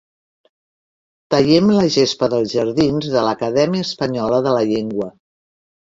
[1.33, 5.13] Tallem la gespa dels jardins de l'Acadèmia Espanyola de la llengua.